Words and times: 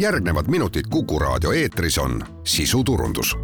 järgnevad 0.00 0.44
minutid 0.48 0.84
Kuku 0.90 1.18
raadio 1.18 1.52
eetris 1.52 1.98
on 1.98 2.24
sisuturundus. 2.44 3.36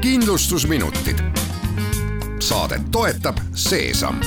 kindlustusminutid. 0.00 1.18
saadet 2.38 2.82
toetab 2.90 3.36
Seesam 3.54 4.20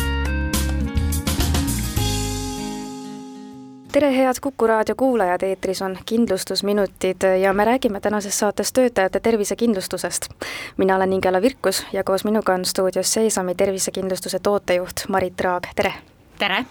tere, 3.91 4.17
head 4.17 4.33
Kuku 4.41 4.67
raadio 4.67 4.95
kuulajad, 4.95 5.41
eetris 5.41 5.81
on 5.81 5.97
kindlustusminutid 6.05 7.39
ja 7.41 7.53
me 7.53 7.65
räägime 7.65 7.99
tänases 7.99 8.39
saates 8.39 8.73
töötajate 8.73 9.19
tervisekindlustusest. 9.19 10.29
mina 10.77 10.95
olen 10.95 11.13
Ingela 11.13 11.41
Virkus 11.41 11.85
ja 11.93 12.03
koos 12.03 12.25
minuga 12.25 12.53
on 12.53 12.65
stuudios 12.65 13.13
Seesami 13.13 13.55
tervisekindlustuse 13.55 14.39
tootejuht 14.39 14.95
Marit 15.07 15.41
Raag, 15.41 15.63
tere! 15.75 15.93
tere! 16.39 16.65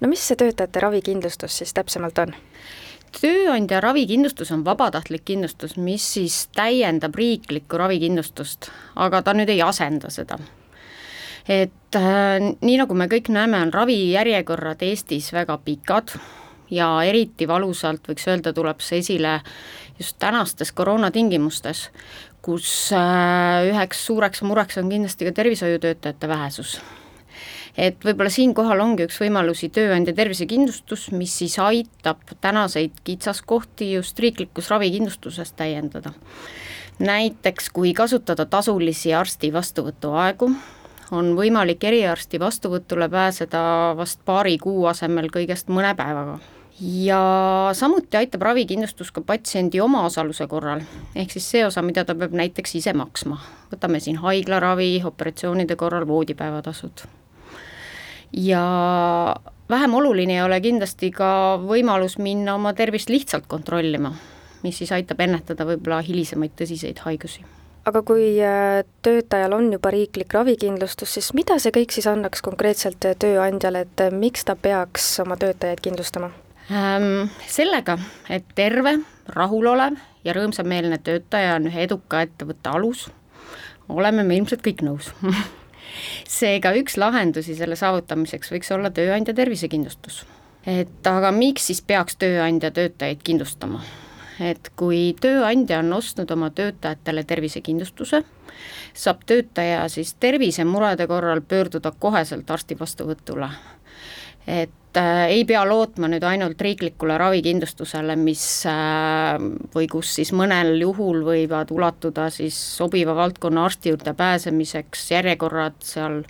No 0.00 0.08
mis 0.08 0.24
see 0.28 0.38
töötajate 0.40 0.80
ravikindlustus 0.80 1.58
siis 1.62 1.74
täpsemalt 1.76 2.18
on? 2.18 2.34
tööandja 3.12 3.82
ravikindlustus 3.84 4.50
on 4.54 4.64
vabatahtlik 4.64 5.24
kindlustus, 5.28 5.76
mis 5.76 6.04
siis 6.14 6.46
täiendab 6.56 7.14
riiklikku 7.14 7.76
ravikindlustust, 7.76 8.70
aga 8.96 9.20
ta 9.22 9.34
nüüd 9.36 9.52
ei 9.52 9.60
asenda 9.62 10.10
seda 10.10 10.38
et 11.48 11.98
äh, 11.98 12.38
nii 12.38 12.78
nagu 12.80 12.94
me 12.94 13.08
kõik 13.10 13.30
näeme, 13.34 13.60
on 13.66 13.72
ravijärjekorrad 13.74 14.82
Eestis 14.86 15.32
väga 15.34 15.58
pikad 15.64 16.14
ja 16.72 16.88
eriti 17.06 17.48
valusalt 17.48 18.06
võiks 18.08 18.28
öelda, 18.30 18.54
tuleb 18.54 18.80
see 18.80 19.02
esile 19.02 19.40
just 19.98 20.18
tänastes 20.22 20.72
koroonatingimustes, 20.72 21.88
kus 22.42 22.70
äh, 22.96 23.68
üheks 23.72 24.06
suureks 24.06 24.42
mureks 24.46 24.78
on 24.80 24.90
kindlasti 24.92 25.28
ka 25.28 25.36
tervishoiutöötajate 25.42 26.28
vähesus 26.28 26.80
et 27.76 28.04
võib-olla 28.04 28.30
siinkohal 28.30 28.80
ongi 28.84 29.06
üks 29.06 29.18
võimalusi 29.22 29.70
tööandja 29.72 30.14
tervisekindlustus, 30.16 31.10
mis 31.16 31.34
siis 31.38 31.58
aitab 31.62 32.20
tänaseid 32.40 33.00
kitsaskohti 33.04 33.92
just 33.94 34.18
riiklikus 34.18 34.70
ravikindlustuses 34.70 35.52
täiendada. 35.52 36.12
näiteks 36.98 37.70
kui 37.70 37.94
kasutada 37.94 38.46
tasulisi 38.46 39.14
arsti 39.14 39.52
vastuvõtuaegu, 39.52 40.50
on 41.12 41.34
võimalik 41.36 41.84
eriarsti 41.84 42.40
vastuvõtule 42.40 43.08
pääseda 43.08 43.94
vast 43.96 44.20
paari 44.24 44.58
kuu 44.58 44.86
asemel 44.86 45.28
kõigest 45.32 45.68
mõne 45.68 45.94
päevaga 45.96 46.38
ja 46.80 47.70
samuti 47.72 48.16
aitab 48.16 48.42
ravikindlustus 48.42 49.12
ka 49.12 49.20
patsiendi 49.20 49.80
omaosaluse 49.80 50.46
korral, 50.50 50.82
ehk 51.14 51.30
siis 51.30 51.50
see 51.54 51.66
osa, 51.66 51.82
mida 51.82 52.04
ta 52.04 52.14
peab 52.18 52.34
näiteks 52.36 52.76
ise 52.80 52.92
maksma. 52.96 53.40
võtame 53.72 54.00
siin 54.00 54.18
haiglaravi, 54.20 55.02
operatsioonide 55.04 55.76
korral 55.76 56.06
voodipäevatasud. 56.06 57.04
Ja 58.32 59.36
vähem 59.70 59.94
oluline 59.94 60.36
ei 60.36 60.42
ole 60.42 60.60
kindlasti 60.60 61.10
ka 61.14 61.58
võimalus 61.62 62.18
minna 62.18 62.54
oma 62.54 62.72
tervist 62.76 63.10
lihtsalt 63.12 63.48
kontrollima, 63.48 64.14
mis 64.62 64.78
siis 64.78 64.92
aitab 64.92 65.20
ennetada 65.20 65.66
võib-olla 65.68 66.02
hilisemaid 66.06 66.56
tõsiseid 66.58 67.04
haigusi 67.06 67.44
aga 67.88 68.02
kui 68.06 68.36
äh, 68.42 68.84
töötajal 69.02 69.56
on 69.56 69.72
juba 69.74 69.90
riiklik 69.94 70.34
ravikindlustus, 70.36 71.16
siis 71.16 71.32
mida 71.34 71.58
see 71.62 71.74
kõik 71.74 71.94
siis 71.94 72.06
annaks 72.10 72.44
konkreetselt 72.44 73.02
tööandjale, 73.02 73.86
et 73.86 74.04
miks 74.14 74.46
ta 74.46 74.56
peaks 74.56 75.08
oma 75.24 75.38
töötajaid 75.40 75.82
kindlustama? 75.82 76.30
ähm,? 76.70 77.32
Sellega, 77.50 77.98
et 78.30 78.46
terve, 78.54 78.98
rahulolev 79.34 79.98
ja 80.24 80.36
rõõmsameelne 80.36 81.00
töötaja 81.02 81.56
on 81.58 81.66
ühe 81.72 81.88
eduka 81.88 82.22
ettevõtte 82.28 82.70
alus, 82.70 83.08
oleme 83.90 84.22
me 84.22 84.38
ilmselt 84.38 84.62
kõik 84.64 84.86
nõus 84.86 85.10
seega 86.28 86.72
üks 86.78 86.96
lahendusi 86.96 87.56
selle 87.58 87.76
saavutamiseks 87.76 88.52
võiks 88.52 88.72
olla 88.74 88.90
tööandja 88.90 89.34
tervisekindlustus. 89.34 90.24
et 90.66 91.06
aga 91.06 91.32
miks 91.32 91.66
siis 91.66 91.82
peaks 91.82 92.16
tööandja 92.16 92.70
töötajaid 92.70 93.22
kindlustama? 93.24 93.82
et 94.40 94.72
kui 94.76 95.14
tööandja 95.20 95.78
on 95.82 95.92
ostnud 95.92 96.30
oma 96.30 96.50
töötajatele 96.50 97.24
tervisekindlustuse, 97.24 98.22
saab 98.94 99.24
töötaja 99.26 99.88
siis 99.88 100.14
tervisemurede 100.14 101.06
korral 101.06 101.40
pöörduda 101.40 101.92
koheselt 101.98 102.50
arsti 102.50 102.78
vastuvõtule. 102.78 103.50
et 104.46 104.70
ei 105.00 105.44
pea 105.48 105.62
lootma 105.68 106.08
nüüd 106.12 106.24
ainult 106.26 106.60
riiklikule 106.60 107.16
ravikindlustusele, 107.20 108.16
mis 108.20 108.44
äh, 108.68 109.36
või 109.74 109.88
kus 109.92 110.14
siis 110.18 110.32
mõnel 110.36 110.74
juhul 110.80 111.22
võivad 111.26 111.72
ulatuda 111.72 112.28
siis 112.34 112.56
sobiva 112.76 113.14
valdkonna 113.16 113.64
arsti 113.68 113.92
juurde 113.92 114.14
pääsemiseks 114.18 115.10
järjekorrad 115.14 115.78
seal 115.86 116.22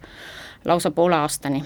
lausa 0.64 0.92
poole 0.94 1.18
aastani 1.18 1.64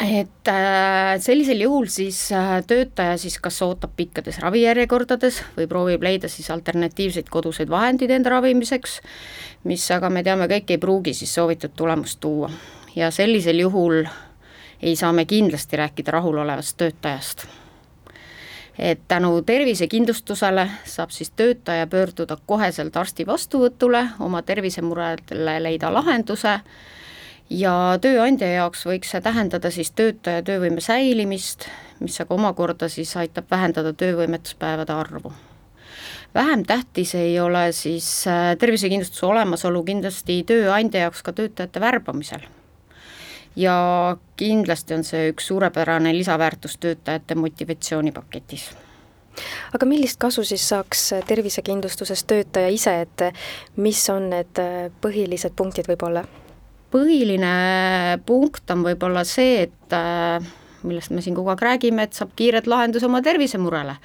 et 0.00 0.48
äh, 0.48 1.18
sellisel 1.20 1.60
juhul 1.60 1.88
siis 1.92 2.32
äh, 2.32 2.62
töötaja 2.66 3.18
siis 3.20 3.36
kas 3.42 3.60
ootab 3.62 3.92
pikkades 3.96 4.38
ravijärjekordades 4.40 5.42
või 5.58 5.68
proovib 5.68 6.04
leida 6.06 6.28
siis 6.32 6.48
alternatiivseid 6.54 7.28
koduseid 7.30 7.68
vahendeid 7.70 8.14
enda 8.16 8.32
ravimiseks, 8.36 9.00
mis 9.68 9.84
aga 9.92 10.08
me 10.10 10.24
teame 10.24 10.48
kõik, 10.50 10.72
ei 10.72 10.80
pruugi 10.80 11.14
siis 11.14 11.34
soovitud 11.36 11.76
tulemust 11.76 12.20
tuua. 12.20 12.50
ja 12.96 13.10
sellisel 13.10 13.60
juhul 13.60 14.04
ei 14.82 14.96
saa 14.96 15.12
me 15.12 15.24
kindlasti 15.24 15.76
rääkida 15.76 16.10
rahulolevast 16.10 16.76
töötajast. 16.76 17.46
et 18.78 19.00
tänu 19.08 19.42
tervisekindlustusele 19.42 20.70
saab 20.84 21.10
siis 21.10 21.30
töötaja 21.30 21.86
pöörduda 21.86 22.36
koheselt 22.46 22.96
arsti 22.96 23.26
vastuvõtule, 23.26 24.08
oma 24.20 24.42
tervisemuredele 24.42 25.62
leida 25.62 25.92
lahenduse 25.94 26.60
ja 27.50 27.98
tööandja 28.00 28.48
jaoks 28.52 28.86
võiks 28.86 29.10
see 29.10 29.20
tähendada 29.20 29.70
siis 29.74 29.90
töötaja 29.90 30.42
töövõime 30.46 30.80
säilimist, 30.80 31.66
mis 32.00 32.20
aga 32.22 32.34
omakorda 32.34 32.88
siis 32.88 33.12
aitab 33.16 33.50
vähendada 33.50 33.92
töövõimetuspäevade 33.92 34.92
arvu. 34.92 35.32
vähem 36.34 36.62
tähtis 36.64 37.14
ei 37.14 37.40
ole 37.40 37.72
siis 37.72 38.26
äh, 38.26 38.56
tervisekindlustuse 38.56 39.26
olemasolu 39.26 39.84
kindlasti 39.84 40.44
tööandja 40.46 41.00
jaoks 41.00 41.22
ka 41.22 41.32
töötajate 41.32 41.80
värbamisel. 41.80 42.40
Ja 43.56 44.16
kindlasti 44.36 44.94
on 44.94 45.04
see 45.04 45.30
üks 45.32 45.50
suurepärane 45.50 46.12
lisaväärtus 46.16 46.78
töötajate 46.80 47.34
motivatsioonipaketis 47.34 48.70
aga 49.74 49.86
millist 49.86 50.18
kasu 50.20 50.44
siis 50.44 50.68
saaks 50.68 51.10
tervisekindlustuses 51.26 52.24
töötaja 52.24 52.68
ise, 52.68 53.00
et 53.06 53.26
mis 53.76 54.02
on 54.12 54.30
need 54.34 54.62
põhilised 55.02 55.56
punktid 55.56 55.90
võib-olla? 55.90 56.24
põhiline 56.90 57.52
punkt 58.26 58.70
on 58.74 58.82
võib-olla 58.82 59.22
see, 59.28 59.68
et 59.68 59.94
äh, 59.94 60.42
millest 60.82 61.12
me 61.14 61.22
siin 61.22 61.36
kogu 61.38 61.52
aeg 61.52 61.62
räägime, 61.62 62.06
et 62.06 62.18
saab 62.18 62.32
kiiret 62.36 62.66
lahenduse 62.70 63.06
oma 63.06 63.22
tervisemurele. 63.22 63.96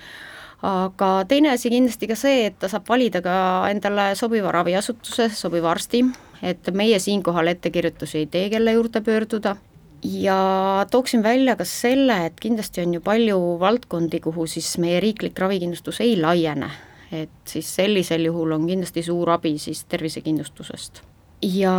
aga 0.65 1.09
teine 1.29 1.51
asi 1.51 1.69
kindlasti 1.69 2.07
ka 2.07 2.15
see, 2.17 2.45
et 2.49 2.59
ta 2.59 2.69
saab 2.71 2.87
valida 2.89 3.21
ka 3.21 3.35
endale 3.69 4.13
sobiva 4.15 4.53
raviasutuse, 4.53 5.29
sobiva 5.33 5.71
arsti, 5.73 6.03
et 6.41 6.69
meie 6.73 6.99
siinkohal 6.99 7.47
ettekirjutusi 7.53 8.23
ei 8.23 8.27
tee, 8.27 8.49
kelle 8.49 8.75
juurde 8.75 9.01
pöörduda. 9.01 9.55
Ja 10.03 10.85
tooksin 10.91 11.23
välja 11.23 11.55
ka 11.55 11.65
selle, 11.65 12.25
et 12.25 12.39
kindlasti 12.39 12.83
on 12.83 12.93
ju 12.93 13.01
palju 13.01 13.39
valdkondi, 13.59 14.19
kuhu 14.21 14.45
siis 14.47 14.75
meie 14.77 14.99
riiklik 14.99 15.39
ravikindlustus 15.39 16.01
ei 16.05 16.13
laiene, 16.21 16.69
et 17.11 17.49
siis 17.49 17.71
sellisel 17.75 18.27
juhul 18.27 18.53
on 18.53 18.67
kindlasti 18.67 19.03
suur 19.03 19.31
abi 19.33 19.55
siis 19.57 19.85
tervisekindlustusest. 19.89 21.01
Ja 21.45 21.73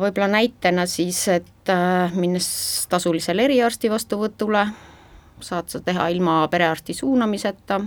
võib-olla 0.00 0.28
näitena 0.28 0.84
siis, 0.86 1.22
et 1.28 1.70
äh, 1.72 2.12
minnes 2.14 2.46
tasulisele 2.90 3.46
eriarsti 3.48 3.90
vastuvõtule, 3.90 4.66
saad 5.40 5.70
sa 5.72 5.80
teha 5.80 6.08
ilma 6.12 6.42
perearsti 6.52 6.94
suunamiseta 6.94 7.80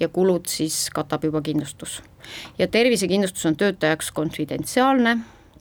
ja 0.00 0.08
kulud 0.08 0.46
siis 0.48 0.88
katab 0.94 1.24
juba 1.24 1.42
kindlustus. 1.42 2.02
ja 2.58 2.68
tervisekindlustus 2.68 3.46
on 3.46 3.56
töötajaks 3.56 4.10
konfidentsiaalne, 4.12 5.18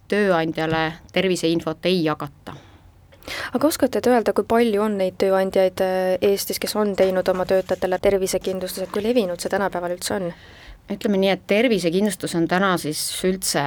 tööandjale 0.08 0.92
terviseinfot 1.14 1.86
ei 1.90 2.04
jagata. 2.06 2.56
Aga 3.54 3.68
oskate 3.68 4.00
te 4.02 4.12
öelda, 4.12 4.34
kui 4.36 4.48
palju 4.48 4.84
on 4.86 4.98
neid 5.02 5.18
tööandjaid 5.20 5.82
äh, 5.84 6.14
Eestis, 6.24 6.62
kes 6.64 6.76
on 6.80 6.94
teinud 6.98 7.28
oma 7.28 7.46
töötajatele 7.48 8.00
tervisekindlustuse, 8.04 8.88
kui 8.94 9.04
levinud 9.04 9.42
see 9.42 9.52
tänapäeval 9.52 9.98
üldse 9.98 10.16
on? 10.20 10.30
ütleme 10.88 11.18
nii, 11.20 11.34
et 11.36 11.42
tervisekindlustus 11.52 12.38
on 12.40 12.46
täna 12.48 12.70
siis 12.80 13.02
üldse 13.28 13.64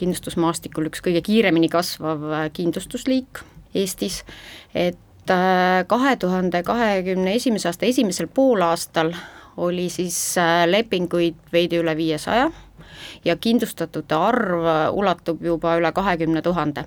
kindlustusmaastikul 0.00 0.88
üks 0.88 1.04
kõige 1.04 1.22
kiiremini 1.22 1.68
kasvav 1.70 2.24
äh, 2.32 2.48
kindlustusliik 2.56 3.44
Eestis, 3.78 4.24
et 4.74 5.30
äh, 5.30 5.84
kahe 5.86 6.16
tuhande 6.18 6.64
kahekümne 6.66 7.36
esimese 7.38 7.70
aasta 7.70 7.86
esimesel 7.86 8.26
poolaastal 8.26 9.14
oli 9.60 9.86
siis 9.92 10.16
lepinguid 10.66 11.38
veidi 11.52 11.78
üle 11.78 11.94
viiesaja 11.98 12.48
ja 13.24 13.36
kindlustatute 13.36 14.14
arv 14.14 14.66
ulatub 14.92 15.42
juba 15.44 15.76
üle 15.80 15.92
kahekümne 15.92 16.42
tuhande. 16.42 16.84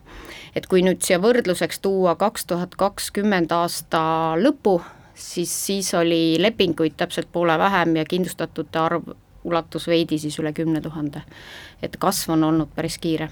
et 0.56 0.68
kui 0.68 0.82
nüüd 0.82 1.02
siia 1.02 1.20
võrdluseks 1.20 1.80
tuua 1.82 2.16
kaks 2.16 2.46
tuhat 2.46 2.76
kakskümmend 2.76 3.52
aasta 3.52 4.04
lõpu, 4.38 4.82
siis 5.16 5.66
siis 5.66 5.94
oli 5.94 6.38
lepinguid 6.40 6.98
täpselt 6.98 7.32
poole 7.32 7.58
vähem 7.60 7.96
ja 7.96 8.06
kindlustatute 8.06 8.80
arv 8.80 9.14
ulatus 9.44 9.88
veidi 9.88 10.20
siis 10.20 10.38
üle 10.40 10.54
kümne 10.54 10.82
tuhande. 10.82 11.22
et 11.82 11.98
kasv 12.00 12.32
on 12.32 12.44
olnud 12.44 12.70
päris 12.76 12.98
kiire. 12.98 13.30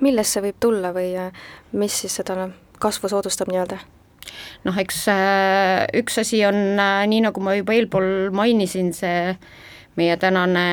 millest 0.00 0.36
see 0.36 0.42
võib 0.44 0.60
tulla 0.60 0.92
või 0.92 1.14
äh, 1.18 1.32
mis 1.72 2.00
siis 2.00 2.16
seda 2.20 2.48
kasvu 2.78 3.08
soodustab 3.08 3.50
nii-öelda? 3.50 3.78
noh, 4.64 4.78
eks 4.78 5.06
äh, 5.12 5.86
üks 6.00 6.18
asi 6.20 6.44
on 6.46 6.78
äh, 6.78 7.04
nii, 7.10 7.24
nagu 7.28 7.40
ma 7.40 7.56
juba 7.58 7.76
eelpool 7.76 8.30
mainisin, 8.32 8.92
see 8.96 9.34
meie 9.96 10.16
tänane 10.16 10.66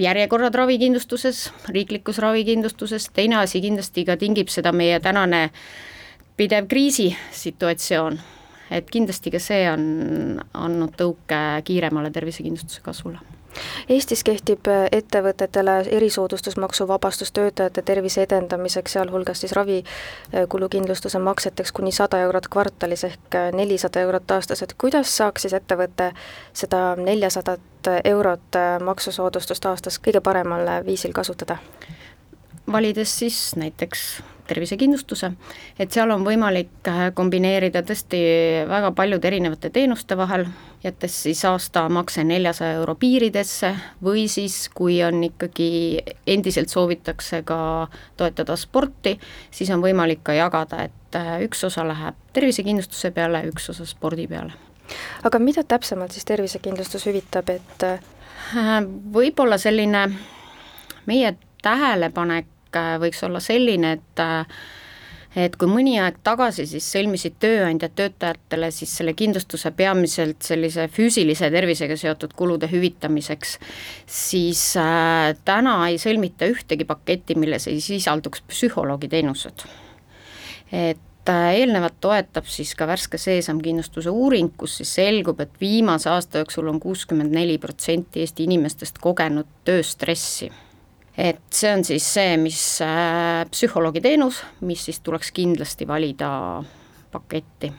järjekorrad 0.00 0.54
ravikindlustuses, 0.54 1.50
riiklikus 1.68 2.18
ravikindlustuses, 2.18 3.08
teine 3.14 3.40
asi 3.40 3.60
kindlasti 3.60 4.04
ka 4.08 4.16
tingib 4.16 4.48
seda 4.52 4.72
meie 4.72 5.00
tänane 5.00 5.48
pidev 6.36 6.68
kriisisituatsioon, 6.70 8.20
et 8.70 8.90
kindlasti 8.90 9.30
ka 9.34 9.42
see 9.42 9.66
on 9.70 10.40
andnud 10.54 10.96
tõuke 10.98 11.42
kiiremale 11.64 12.10
tervisekindlustuse 12.14 12.82
kasvule 12.86 13.20
Eestis 13.88 14.22
kehtib 14.24 14.68
äh, 14.70 14.84
ettevõtetele 14.92 15.72
erisoodustusmaksuvabastus 15.98 17.32
töötajate 17.34 17.82
tervise 17.82 18.22
edendamiseks, 18.22 18.92
sealhulgas 18.92 19.42
siis 19.42 19.54
ravikulukindlustuse 19.58 21.18
makseteks 21.18 21.72
kuni 21.72 21.92
sada 21.92 22.20
eurot 22.26 22.48
kvartalis 22.52 23.04
ehk 23.08 23.38
äh, 23.38 23.50
nelisada 23.52 24.04
eurot 24.06 24.36
aastas, 24.36 24.62
et 24.62 24.74
kuidas 24.78 25.16
saaks 25.16 25.46
siis 25.46 25.56
ettevõte 25.58 26.12
seda 26.62 26.94
neljasadat 26.96 27.90
eurot 28.04 28.60
äh, 28.60 28.76
maksusoodustust 28.90 29.66
aastas 29.66 29.98
kõige 29.98 30.22
paremal 30.30 30.70
viisil 30.86 31.16
kasutada? 31.16 31.58
Valides 32.72 33.18
siis 33.18 33.56
näiteks 33.56 34.22
tervisekindlustuse, 34.50 35.30
et 35.78 35.94
seal 35.94 36.10
on 36.10 36.24
võimalik 36.26 36.88
äh, 36.90 37.02
kombineerida 37.14 37.84
tõesti 37.86 38.20
väga 38.68 38.90
paljude 38.98 39.30
erinevate 39.30 39.70
teenuste 39.74 40.16
vahel, 40.18 40.46
jättes 40.82 41.14
siis 41.26 41.42
aastamakse 41.46 42.24
neljasaja 42.26 42.80
euro 42.80 42.96
piiridesse 42.98 43.72
või 44.04 44.26
siis, 44.32 44.64
kui 44.74 44.98
on 45.06 45.22
ikkagi, 45.28 45.70
endiselt 46.34 46.72
soovitakse 46.72 47.44
ka 47.46 47.60
toetada 48.18 48.58
sporti, 48.58 49.16
siis 49.54 49.70
on 49.74 49.84
võimalik 49.84 50.24
ka 50.26 50.34
jagada, 50.38 50.88
et 50.90 51.18
äh, 51.18 51.36
üks 51.46 51.62
osa 51.70 51.86
läheb 51.86 52.18
tervisekindlustuse 52.34 53.14
peale, 53.14 53.44
üks 53.52 53.70
osa 53.74 53.86
spordi 53.86 54.26
peale. 54.30 54.56
aga 55.22 55.38
mida 55.38 55.62
täpsemalt 55.62 56.16
siis 56.16 56.26
tervisekindlustus 56.26 57.06
hüvitab, 57.06 57.54
et 57.54 57.86
äh, 57.86 58.00
võib-olla 59.14 59.58
selline 59.62 60.08
meie 61.06 61.36
tähelepanek 61.62 62.48
Äh, 62.50 62.59
võiks 63.02 63.24
olla 63.26 63.40
selline, 63.42 63.92
et 63.98 64.22
äh, 64.22 64.60
et 65.38 65.54
kui 65.58 65.70
mõni 65.70 65.94
aeg 66.02 66.18
tagasi 66.26 66.64
siis 66.66 66.86
sõlmisid 66.90 67.36
tööandjad 67.42 67.92
töötajatele 67.98 68.70
siis 68.74 68.92
selle 68.98 69.14
kindlustuse 69.18 69.70
peamiselt 69.76 70.42
sellise 70.42 70.88
füüsilise 70.90 71.50
tervisega 71.54 71.96
seotud 71.98 72.34
kulude 72.38 72.66
hüvitamiseks, 72.70 73.58
siis 74.10 74.64
äh, 74.80 75.30
täna 75.46 75.76
ei 75.90 76.00
sõlmita 76.02 76.50
ühtegi 76.50 76.86
paketti, 76.88 77.38
milles 77.38 77.68
ei 77.70 77.78
sisalduks 77.84 78.42
psühholoogiteenused. 78.50 79.66
et 80.72 81.30
äh, 81.30 81.44
eelnevat 81.60 82.00
toetab 82.00 82.50
siis 82.50 82.74
ka 82.74 82.88
värske 82.90 83.18
seesamkindlustuse 83.18 84.10
uuring, 84.10 84.50
kus 84.56 84.80
siis 84.80 84.96
selgub, 84.98 85.40
et 85.40 85.54
viimase 85.60 86.10
aasta 86.10 86.42
jooksul 86.42 86.72
on 86.74 86.80
kuuskümmend 86.80 87.30
neli 87.30 87.58
protsenti 87.58 88.26
Eesti 88.26 88.48
inimestest 88.50 88.98
kogenud 88.98 89.46
tööstressi 89.64 90.50
et 91.20 91.40
see 91.52 91.70
on 91.74 91.84
siis 91.84 92.06
see, 92.14 92.36
mis 92.40 92.60
äh, 92.84 93.44
psühholoogiteenus, 93.50 94.40
mis 94.64 94.84
siis 94.88 95.00
tuleks 95.04 95.32
kindlasti 95.36 95.88
valida 95.88 96.30
paketti. 97.12 97.72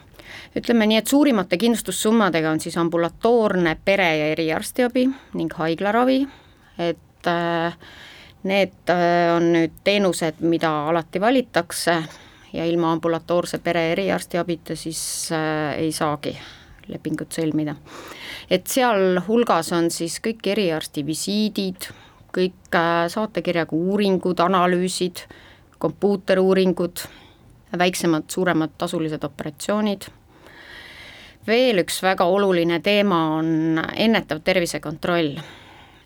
ütleme 0.56 0.86
nii, 0.86 1.00
et 1.00 1.10
suurimate 1.10 1.58
kindlustussummadega 1.58 2.50
on 2.50 2.60
siis 2.60 2.76
ambulatoorne 2.78 3.76
pere- 3.84 4.16
ja 4.16 4.30
eriarstiabi 4.36 5.08
ning 5.34 5.54
haiglaravi, 5.58 6.20
et 6.78 7.26
äh, 7.26 7.78
need 8.44 8.92
äh, 8.94 9.34
on 9.36 9.50
nüüd 9.56 9.74
teenused, 9.84 10.40
mida 10.40 10.70
alati 10.92 11.20
valitakse 11.20 11.96
ja 12.52 12.64
ilma 12.68 12.92
ambulatoorse 12.92 13.58
pere- 13.58 13.90
eriarstiabita 13.96 14.76
siis 14.76 15.02
ei 15.76 15.92
saagi 15.92 16.36
lepingut 16.86 17.32
sõlmida. 17.32 17.74
et 18.50 18.66
sealhulgas 18.66 19.72
on 19.72 19.90
siis 19.90 20.20
kõik 20.20 20.46
eriarsti 20.54 21.06
visiidid, 21.06 21.88
kõik 22.32 22.76
äh, 22.76 23.06
saatekirjaga 23.12 23.76
uuringud, 23.76 24.40
analüüsid, 24.40 25.26
kompuuteruuringud, 25.82 27.04
väiksemad, 27.78 28.28
suuremad 28.28 28.76
tasulised 28.78 29.24
operatsioonid. 29.24 30.08
veel 31.46 31.82
üks 31.82 31.96
väga 32.02 32.24
oluline 32.30 32.78
teema 32.80 33.16
on 33.36 33.80
ennetav 33.96 34.40
tervisekontroll, 34.46 35.32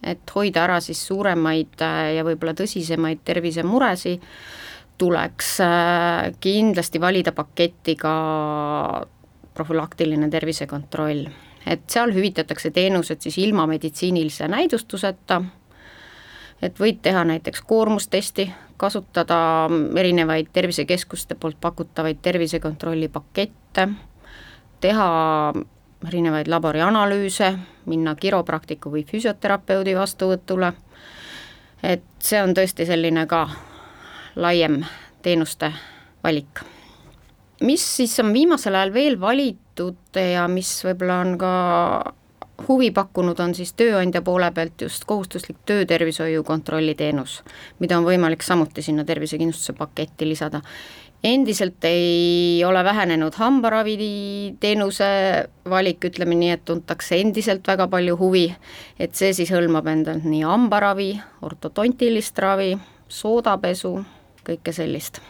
et 0.03 0.31
hoida 0.35 0.63
ära 0.65 0.81
siis 0.81 1.03
suuremaid 1.07 1.83
äh, 1.83 2.15
ja 2.17 2.25
võib-olla 2.25 2.55
tõsisemaid 2.57 3.21
tervisemuresid, 3.25 4.23
tuleks 4.99 5.61
äh, 5.61 6.33
kindlasti 6.41 7.01
valida 7.01 7.33
paketti 7.37 7.97
ka 8.01 8.15
profülaktiline 9.55 10.31
tervisekontroll, 10.31 11.27
et 11.67 11.85
seal 11.91 12.13
hüvitatakse 12.15 12.71
teenused 12.71 13.21
siis 13.21 13.39
ilma 13.39 13.67
meditsiinilise 13.69 14.49
näidustuseta 14.49 15.43
et 16.63 16.81
võid 16.81 17.01
teha 17.03 17.25
näiteks 17.25 17.63
koormustesti, 17.69 18.51
kasutada 18.77 19.39
erinevaid 19.97 20.49
tervisekeskuste 20.53 21.35
poolt 21.35 21.57
pakutavaid 21.61 22.19
tervisekontrolli 22.23 23.09
pakette, 23.09 23.89
teha 24.81 25.09
erinevaid 26.07 26.49
laborianalüüse, 26.49 27.53
minna 27.87 28.15
kiropraktiku 28.15 28.93
või 28.93 29.05
füsioterapeudi 29.09 29.97
vastuvõtule, 29.97 30.73
et 31.83 32.05
see 32.21 32.43
on 32.43 32.55
tõesti 32.57 32.87
selline 32.87 33.27
ka 33.27 33.47
laiem 34.37 34.83
teenuste 35.23 35.73
valik. 36.25 36.61
mis 37.61 37.97
siis 37.97 38.19
on 38.21 38.33
viimasel 38.33 38.75
ajal 38.75 38.93
veel 38.93 39.21
valitud 39.21 40.19
ja 40.33 40.49
mis 40.49 40.85
võib-olla 40.85 41.21
on 41.25 41.39
ka 41.39 41.53
huvi 42.69 42.91
pakkunud, 42.91 43.39
on 43.41 43.55
siis 43.55 43.73
tööandja 43.77 44.23
poole 44.25 44.49
pealt 44.55 44.81
just 44.87 45.05
kohustuslik 45.09 45.59
töötervishoiu 45.69 46.45
kontrolli 46.45 46.95
teenus, 46.95 47.43
mida 47.79 47.99
on 47.99 48.07
võimalik 48.07 48.43
samuti 48.43 48.83
sinna 48.83 49.05
tervisekindlustuse 49.05 49.77
paketti 49.79 50.29
lisada. 50.29 50.63
endiselt 51.25 51.85
ei 51.85 52.63
ole 52.65 52.85
vähenenud 52.85 53.35
hambaraviteenuse 53.35 55.07
valik, 55.71 56.05
ütleme 56.05 56.35
nii, 56.35 56.51
et 56.51 56.65
tuntakse 56.65 57.17
endiselt 57.21 57.67
väga 57.67 57.89
palju 57.89 58.17
huvi, 58.17 58.55
et 58.99 59.15
see 59.15 59.33
siis 59.33 59.51
hõlmab 59.51 59.89
endalt 59.91 60.25
nii 60.25 60.45
hambaravi, 60.45 61.21
ortodontilist 61.43 62.39
ravi, 62.39 62.77
soodapesu, 63.09 64.05
kõike 64.47 64.73
sellist 64.73 65.21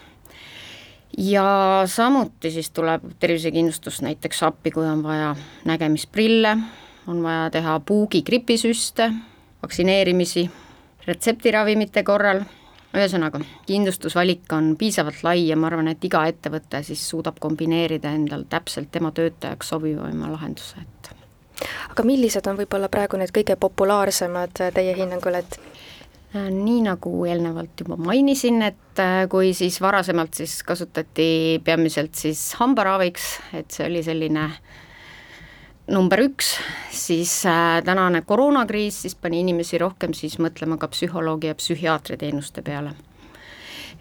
ja 1.16 1.82
samuti 1.86 2.50
siis 2.50 2.70
tuleb 2.70 3.02
tervisekindlustus 3.18 4.02
näiteks 4.02 4.42
appi, 4.42 4.70
kui 4.70 4.84
on 4.84 5.02
vaja 5.02 5.36
nägemisprille, 5.64 6.58
on 7.06 7.22
vaja 7.22 7.50
teha 7.50 7.80
puugi 7.86 8.22
gripisüste, 8.22 9.10
vaktsineerimisi, 9.62 10.46
retseptiravimite 11.06 12.02
korral, 12.06 12.42
ühesõnaga, 12.96 13.40
kindlustusvalik 13.66 14.52
on 14.56 14.74
piisavalt 14.78 15.22
lai 15.26 15.46
ja 15.48 15.56
ma 15.58 15.70
arvan, 15.70 15.90
et 15.92 16.04
iga 16.04 16.24
ettevõte 16.30 16.82
siis 16.86 17.02
suudab 17.10 17.40
kombineerida 17.42 18.12
endal 18.16 18.46
täpselt 18.50 18.90
tema 18.92 19.12
töötajaks 19.14 19.74
sobivama 19.74 20.30
lahenduse, 20.32 20.82
et 20.82 21.12
aga 21.90 22.04
millised 22.04 22.46
on 22.50 22.58
võib-olla 22.58 22.88
praegu 22.92 23.18
need 23.20 23.32
kõige 23.34 23.56
populaarsemad 23.60 24.64
teie 24.74 24.96
hinnangul, 24.96 25.40
et? 25.40 25.60
Äh, 26.36 26.48
nii 26.50 26.80
nagu 26.84 27.10
eelnevalt 27.24 27.80
juba 27.80 27.96
mainisin, 28.02 28.58
et 28.66 29.00
äh, 29.00 29.22
kui 29.30 29.52
siis 29.54 29.78
varasemalt 29.80 30.34
siis 30.36 30.58
kasutati 30.66 31.62
peamiselt 31.64 32.18
siis 32.18 32.42
hambaraviks, 32.58 33.28
et 33.56 33.70
see 33.72 33.86
oli 33.86 34.02
selline 34.04 34.42
äh, 34.50 34.58
number 35.92 36.20
üks, 36.24 36.56
siis 36.90 37.32
äh, 37.46 37.80
tänane 37.84 38.22
koroonakriis 38.26 39.02
siis 39.02 39.14
pani 39.14 39.40
inimesi 39.44 39.78
rohkem 39.78 40.14
siis 40.16 40.38
mõtlema 40.42 40.78
ka 40.80 40.88
psühholoogi 40.90 41.52
ja 41.52 41.58
psühhiaatri 41.58 42.18
teenuste 42.20 42.62
peale. 42.66 42.94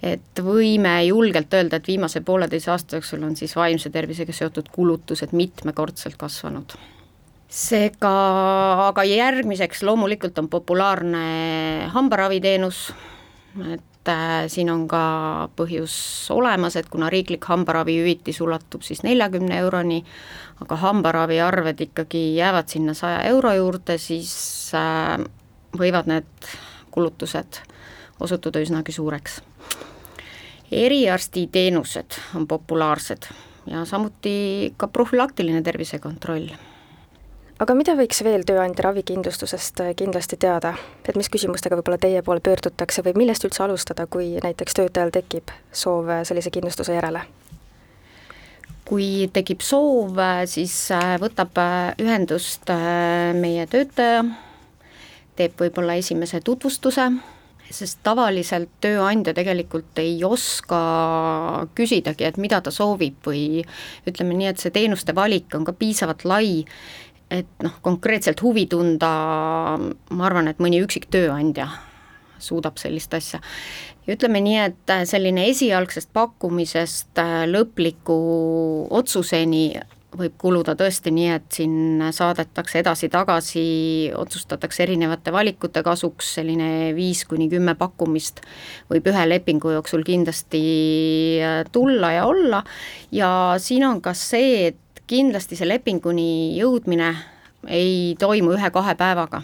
et 0.03 0.41
võime 0.43 0.97
julgelt 1.05 1.53
öelda, 1.53 1.77
et 1.77 1.87
viimase 1.87 2.21
pooleteise 2.21 2.71
aasta 2.71 2.97
jooksul 2.97 3.23
on 3.23 3.35
siis 3.35 3.55
vaimse 3.55 3.89
tervisega 3.89 4.33
seotud 4.33 4.69
kulutused 4.71 5.31
mitmekordselt 5.31 6.17
kasvanud. 6.17 6.75
seega, 7.49 8.13
aga 8.87 9.03
järgmiseks 9.03 9.83
loomulikult 9.83 10.37
on 10.41 10.49
populaarne 10.49 11.89
hambaraviteenus, 11.93 12.87
et 13.73 13.94
et 14.05 14.09
äh, 14.13 14.45
siin 14.47 14.69
on 14.69 14.85
ka 14.87 15.49
põhjus 15.57 15.95
olemas, 16.29 16.75
et 16.77 16.89
kuna 16.93 17.09
riiklik 17.09 17.45
hambaravihüvitis 17.49 18.37
ulatub 18.41 18.83
siis 18.85 19.01
neljakümne 19.03 19.57
euroni, 19.63 20.03
aga 20.61 20.77
hambaraviarved 20.77 21.81
ikkagi 21.87 22.35
jäävad 22.35 22.69
sinna 22.69 22.93
saja 22.93 23.23
euro 23.31 23.53
juurde, 23.57 23.97
siis 23.97 24.35
äh, 24.77 25.17
võivad 25.73 26.05
need 26.11 26.51
kulutused 26.93 27.61
osutuda 28.19 28.61
üsnagi 28.61 28.93
suureks. 28.93 29.41
eriarstiteenused 30.71 32.15
on 32.35 32.47
populaarsed 32.47 33.25
ja 33.67 33.85
samuti 33.85 34.73
ka 34.77 34.87
profülaktiline 34.87 35.61
tervisekontroll 35.61 36.49
aga 37.59 37.75
mida 37.77 37.95
võiks 37.95 38.19
veel 38.25 38.43
tööandja 38.47 38.87
ravikindlustusest 38.89 39.81
äh, 39.83 39.93
kindlasti 39.97 40.37
teada, 40.41 40.73
et 41.07 41.17
mis 41.19 41.29
küsimustega 41.31 41.77
võib-olla 41.79 41.99
teie 42.01 42.21
poole 42.25 42.43
pöördutakse 42.43 43.03
või 43.05 43.15
millest 43.23 43.47
üldse 43.47 43.63
alustada, 43.63 44.07
kui 44.07 44.35
näiteks 44.43 44.75
töötajal 44.79 45.13
tekib 45.15 45.53
soov 45.71 46.11
äh, 46.11 46.23
sellise 46.27 46.53
kindlustuse 46.53 46.97
järele? 46.97 47.25
kui 48.85 49.25
tekib 49.33 49.63
soov, 49.65 50.19
siis 50.45 50.73
võtab 51.17 51.57
ühendust 51.97 52.69
meie 53.33 53.63
töötaja, 53.65 54.19
teeb 55.33 55.55
võib-olla 55.57 55.95
esimese 55.97 56.37
tutvustuse 56.45 57.07
sest 57.73 58.01
tavaliselt 58.05 58.69
tööandja 58.83 59.33
tegelikult 59.35 59.97
ei 60.01 60.19
oska 60.25 60.79
küsidagi, 61.77 62.27
et 62.27 62.37
mida 62.41 62.59
ta 62.61 62.73
soovib 62.73 63.25
või 63.25 63.63
ütleme 64.07 64.37
nii, 64.37 64.51
et 64.51 64.61
see 64.61 64.73
teenuste 64.75 65.15
valik 65.17 65.55
on 65.57 65.65
ka 65.65 65.73
piisavalt 65.73 66.25
lai, 66.29 66.65
et 67.33 67.49
noh, 67.63 67.73
konkreetselt 67.85 68.41
huvi 68.45 68.67
tunda, 68.69 69.11
ma 69.79 70.27
arvan, 70.27 70.49
et 70.51 70.61
mõni 70.61 70.81
üksik 70.85 71.09
tööandja 71.13 71.69
suudab 72.45 72.77
sellist 72.77 73.13
asja. 73.15 73.41
ja 74.05 74.13
ütleme 74.13 74.41
nii, 74.43 74.57
et 74.69 74.95
selline 75.09 75.47
esialgsest 75.49 76.11
pakkumisest 76.13 77.21
lõpliku 77.49 78.17
otsuseni 78.93 79.69
võib 80.15 80.35
kuluda 80.39 80.75
tõesti 80.79 81.11
nii, 81.11 81.27
et 81.35 81.47
siin 81.51 82.03
saadetakse 82.15 82.79
edasi-tagasi, 82.81 83.65
otsustatakse 84.15 84.85
erinevate 84.85 85.33
valikute 85.35 85.83
kasuks, 85.85 86.35
selline 86.37 86.93
viis 86.95 87.25
kuni 87.27 87.49
kümme 87.51 87.75
pakkumist 87.79 88.41
võib 88.91 89.09
ühe 89.11 89.25
lepingu 89.27 89.75
jooksul 89.75 90.05
kindlasti 90.07 90.63
äh, 91.43 91.61
tulla 91.71 92.13
ja 92.15 92.25
olla 92.29 92.63
ja 93.11 93.29
siin 93.61 93.87
on 93.89 94.01
ka 94.05 94.15
see, 94.17 94.71
et 94.71 94.81
kindlasti 95.07 95.57
see 95.57 95.67
lepinguni 95.69 96.29
jõudmine 96.57 97.11
ei 97.69 98.15
toimu 98.19 98.55
ühe-kahe 98.55 98.95
päevaga. 98.97 99.41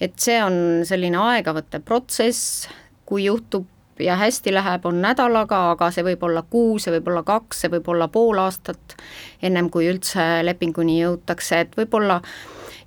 et 0.00 0.18
see 0.18 0.40
on 0.42 0.82
selline 0.84 1.16
aegavõttev 1.16 1.84
protsess, 1.86 2.66
kui 3.06 3.24
juhtub 3.24 3.68
ja 4.02 4.16
hästi 4.18 4.50
läheb, 4.52 4.86
on 4.90 4.98
nädalaga, 5.00 5.70
aga 5.70 5.90
see 5.94 6.02
võib 6.04 6.24
olla 6.26 6.42
kuu, 6.42 6.80
see 6.82 6.92
võib 6.96 7.12
olla 7.12 7.22
kaks, 7.22 7.60
see 7.62 7.70
võib 7.76 7.88
olla 7.94 8.08
pool 8.10 8.40
aastat, 8.42 8.96
ennem 9.42 9.70
kui 9.70 9.86
üldse 9.88 10.42
lepinguni 10.42 10.98
jõutakse, 10.98 11.60
et 11.62 11.78
võib-olla 11.78 12.18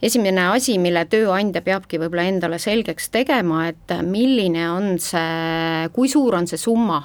esimene 0.04 0.50
asi, 0.52 0.76
mille 0.84 1.06
tööandja 1.10 1.64
peabki 1.64 2.02
võib-olla 2.02 2.28
endale 2.28 2.60
selgeks 2.60 3.08
tegema, 3.10 3.70
et 3.72 3.96
milline 4.04 4.68
on 4.70 5.00
see, 5.00 5.88
kui 5.96 6.12
suur 6.12 6.36
on 6.36 6.50
see 6.52 6.60
summa, 6.60 7.00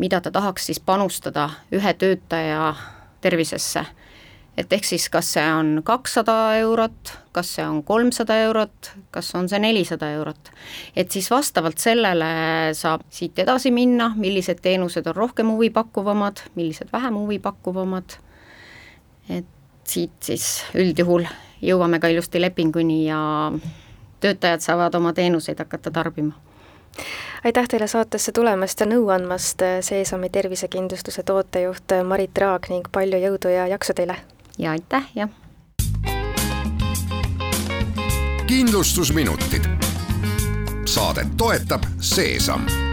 mida 0.00 0.22
ta 0.24 0.32
tahaks 0.32 0.70
siis 0.70 0.80
panustada 0.80 1.50
ühe 1.76 1.94
töötaja 2.00 2.72
tervisesse 3.20 3.84
et 4.56 4.72
ehk 4.72 4.84
siis 4.88 5.08
kas 5.12 5.28
see 5.36 5.44
on 5.52 5.80
kakssada 5.84 6.56
eurot, 6.62 7.12
kas 7.36 7.54
see 7.56 7.64
on 7.66 7.82
kolmsada 7.84 8.38
eurot, 8.46 8.90
kas 9.12 9.28
on 9.36 9.48
see 9.48 9.60
nelisada 9.60 10.10
eurot. 10.16 10.50
et 10.96 11.10
siis 11.10 11.30
vastavalt 11.30 11.78
sellele 11.78 12.28
saab 12.74 13.04
siit 13.10 13.38
edasi 13.38 13.70
minna, 13.70 14.12
millised 14.16 14.62
teenused 14.62 15.06
on 15.06 15.16
rohkem 15.16 15.50
huvipakkuvamad, 15.52 16.46
millised 16.54 16.88
vähem 16.92 17.14
huvipakkuvamad, 17.14 18.16
et 19.28 19.52
siit 19.84 20.16
siis 20.20 20.64
üldjuhul 20.74 21.26
jõuame 21.62 22.00
ka 22.00 22.08
ilusti 22.08 22.40
lepinguni 22.40 23.04
ja 23.06 23.20
töötajad 24.20 24.64
saavad 24.64 24.94
oma 24.94 25.12
teenuseid 25.12 25.58
hakata 25.58 25.90
tarbima 25.90 26.32
aitäh 27.44 27.68
teile 27.68 27.86
saatesse 27.86 28.32
tulemast 28.32 28.80
ja 28.80 28.86
nõu 28.88 29.10
andmast, 29.12 29.60
Seesami 29.84 30.30
tervisekindlustuse 30.32 31.22
tootejuht 31.22 31.92
Marit 32.08 32.38
Raag 32.40 32.70
ning 32.72 32.88
palju 32.92 33.20
jõudu 33.20 33.52
ja 33.52 33.68
jaksu 33.68 33.94
teile! 33.94 34.16
Ja 34.58 34.70
aitäh 34.70 35.08
ja. 35.14 35.28
kindlustusminutid. 38.46 39.64
saadet 40.84 41.36
toetab 41.36 41.82
Seesam 42.00 42.85